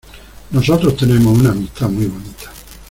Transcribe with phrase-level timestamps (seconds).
[0.49, 2.49] nosotros tenemos una amistad muy bonita